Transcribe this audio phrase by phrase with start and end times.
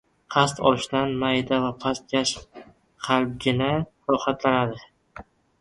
[0.35, 2.33] Qasd olishdan mayda va pastkash
[3.09, 3.71] qalbgina
[4.15, 4.83] rohatlanadi.